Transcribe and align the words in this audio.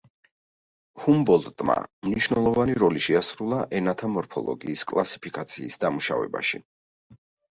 ჰუმბოლდტმა 1.01 1.73
მნიშვნელოვანი 2.07 2.77
როლი 2.83 3.03
შეასრულა 3.07 3.59
ენათა 3.81 4.09
მორფოლოგიის 4.15 4.83
კლასიფიკაციის 4.93 5.77
დამუშავებაში. 5.87 6.63